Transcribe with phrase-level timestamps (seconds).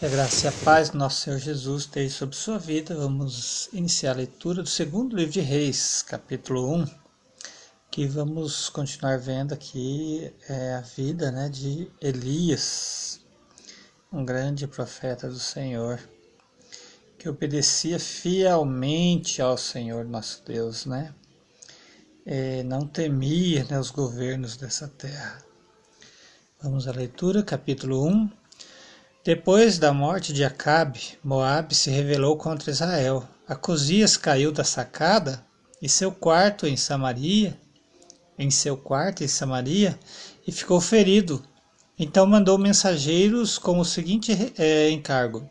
[0.00, 2.94] Que a graça e a paz do nosso Senhor Jesus esteja sobre sua vida.
[2.94, 6.86] Vamos iniciar a leitura do segundo livro de Reis, capítulo 1,
[7.90, 13.20] que vamos continuar vendo aqui é, a vida né, de Elias,
[14.10, 16.00] um grande profeta do Senhor,
[17.18, 21.14] que obedecia fielmente ao Senhor nosso Deus, né?
[22.24, 25.44] É, não temia né, os governos dessa terra.
[26.62, 28.39] Vamos à leitura, capítulo 1,
[29.22, 33.28] depois da morte de Acabe, Moabe se rebelou contra Israel.
[33.46, 35.44] Acosias caiu da sacada
[35.82, 37.58] e seu quarto em Samaria,
[38.38, 39.98] em seu quarto em Samaria,
[40.46, 41.44] e ficou ferido.
[41.98, 45.46] Então mandou mensageiros com o seguinte é, encargo: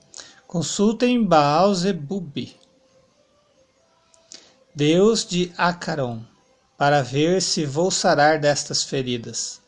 [0.47, 2.51] Consultem Baal Zebub,
[4.73, 6.23] Deus de Acaron,
[6.75, 9.61] para ver se vou sarar destas feridas.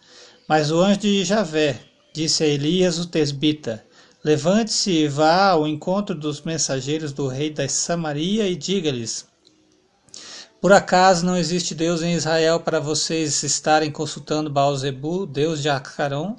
[0.47, 1.79] Mas o anjo de Javé
[2.11, 3.85] disse a Elias o tesbita:
[4.23, 9.25] Levante-se e vá ao encontro dos mensageiros do rei da Samaria e diga-lhes:
[10.61, 16.35] Por acaso não existe Deus em Israel para vocês estarem consultando Baal-Zebu, Deus de Acarão?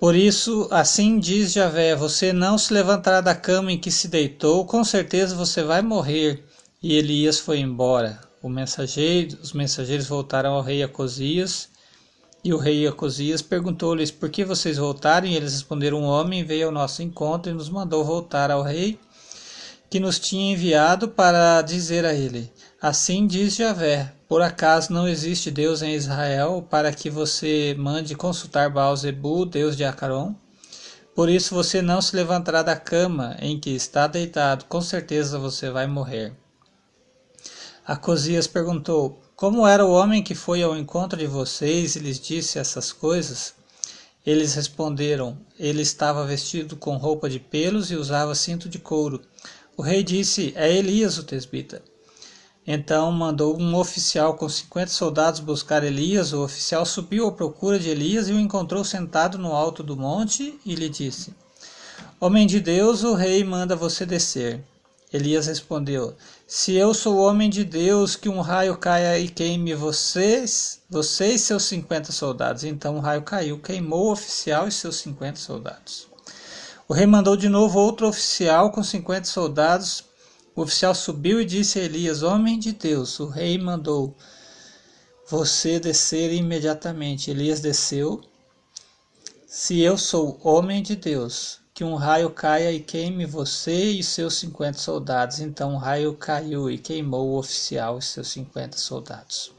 [0.00, 4.66] Por isso, assim diz Javé: Você não se levantará da cama em que se deitou,
[4.66, 6.44] com certeza você vai morrer.
[6.82, 8.20] E Elias foi embora.
[8.42, 11.68] Mensageiro, os mensageiros voltaram ao rei Acosias
[12.44, 16.66] e o rei Acosias perguntou-lhes por que vocês voltaram, e eles responderam: Um homem veio
[16.66, 18.98] ao nosso encontro e nos mandou voltar ao rei
[19.88, 25.50] que nos tinha enviado para dizer a ele: Assim diz Javé: Por acaso não existe
[25.50, 30.34] Deus em Israel para que você mande consultar Baal-Zebu, Deus de Acaron?
[31.14, 35.70] Por isso você não se levantará da cama em que está deitado, com certeza você
[35.70, 36.34] vai morrer.
[37.86, 42.58] Acosias perguntou: como era o homem que foi ao encontro de vocês e lhes disse
[42.58, 43.52] essas coisas?
[44.24, 49.20] Eles responderam: Ele estava vestido com roupa de pelos e usava cinto de couro.
[49.76, 51.82] O rei disse: É Elias o tesbita.
[52.66, 56.32] Então mandou um oficial com cinquenta soldados buscar Elias.
[56.32, 60.58] O oficial subiu à procura de Elias e o encontrou sentado no alto do monte
[60.64, 61.34] e lhe disse:
[62.18, 64.64] Homem de Deus, o rei manda você descer.
[65.16, 66.14] Elias respondeu:
[66.46, 71.44] Se eu sou homem de Deus, que um raio caia e queime vocês, vocês e
[71.44, 72.64] seus cinquenta soldados.
[72.64, 76.06] Então o raio caiu, queimou o oficial e seus cinquenta soldados.
[76.86, 80.04] O rei mandou de novo outro oficial com cinquenta soldados.
[80.54, 84.14] O oficial subiu e disse a Elias: Homem de Deus, o rei mandou
[85.28, 87.30] você descer imediatamente.
[87.30, 88.22] Elias desceu.
[89.46, 94.38] Se eu sou homem de Deus, que um raio caia e queime você e seus
[94.38, 95.40] cinquenta soldados.
[95.40, 99.52] Então o raio caiu e queimou o oficial e seus cinquenta soldados.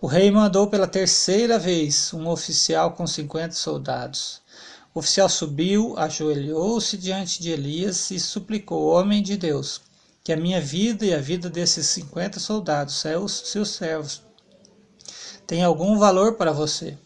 [0.00, 4.40] O rei mandou pela terceira vez um oficial com cinquenta soldados.
[4.94, 9.82] O oficial subiu, ajoelhou-se diante de Elias e suplicou: Homem de Deus,
[10.24, 13.04] que a minha vida e a vida desses cinquenta soldados,
[13.44, 14.22] seus servos,
[15.46, 16.96] tem algum valor para você.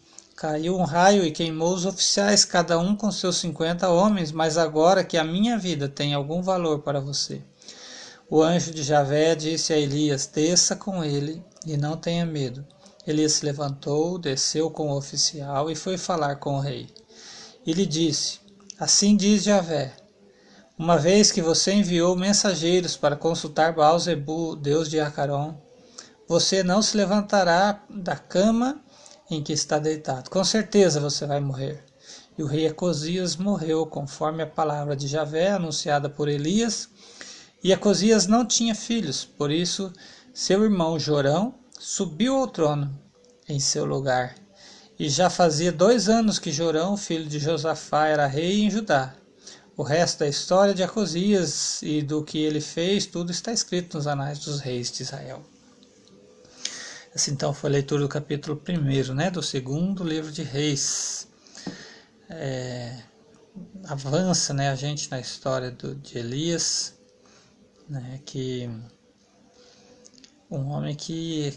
[0.42, 5.04] Caiu um raio e queimou os oficiais, cada um com seus cinquenta homens, mas agora
[5.04, 7.41] que a minha vida tem algum valor para você.
[8.28, 12.66] O anjo de Javé disse a Elias: Desça com ele e não tenha medo.
[13.06, 16.88] Elias se levantou, desceu com o oficial e foi falar com o rei.
[17.64, 18.41] E lhe disse:
[18.81, 19.92] Assim diz Javé:
[20.76, 25.54] Uma vez que você enviou mensageiros para consultar Baal-Zebu, deus de Acaron,
[26.26, 28.82] você não se levantará da cama
[29.31, 30.31] em que está deitado.
[30.31, 31.84] Com certeza você vai morrer.
[32.37, 36.88] E o rei Ecosias morreu, conforme a palavra de Javé anunciada por Elias.
[37.62, 39.93] E Ecosias não tinha filhos, por isso
[40.34, 42.99] seu irmão Jorão subiu ao trono
[43.49, 44.34] em seu lugar.
[44.99, 49.15] E já fazia dois anos que Jorão, filho de Josafá, era rei em Judá.
[49.77, 54.06] O resto da história de Acosias e do que ele fez, tudo está escrito nos
[54.06, 55.43] anais dos reis de Israel.
[57.15, 61.28] Essa então foi a leitura do capítulo 1, né, do segundo livro de Reis.
[62.31, 63.03] É,
[63.84, 66.94] avança né, a gente na história do, de Elias,
[67.87, 68.70] né, que
[70.50, 71.55] um homem que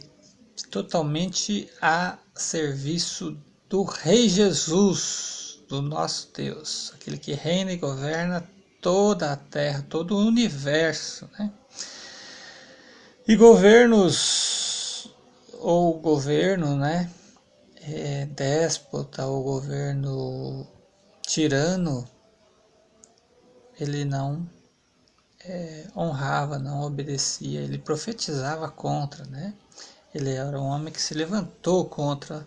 [0.70, 3.38] totalmente a serviço
[3.70, 8.46] do Rei Jesus, do nosso Deus, aquele que reina e governa
[8.82, 11.30] toda a terra, todo o universo.
[11.40, 11.50] Né?
[13.26, 14.55] E governos
[15.68, 17.10] ou governo, né,
[17.78, 20.68] é, déspota ou governo
[21.24, 22.08] tirano,
[23.80, 24.48] ele não
[25.44, 29.56] é, honrava, não obedecia, ele profetizava contra, né?
[30.14, 32.46] Ele era um homem que se levantou contra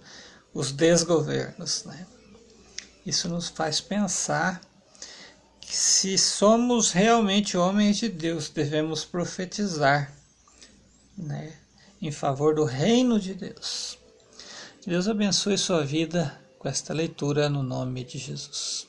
[0.54, 2.06] os desgovernos, né?
[3.04, 4.60] Isso nos faz pensar
[5.66, 10.12] se somos realmente homens de Deus, devemos profetizar
[11.16, 11.52] né,
[12.00, 13.98] em favor do reino de Deus.
[14.80, 18.87] Que Deus abençoe sua vida com esta leitura no nome de Jesus.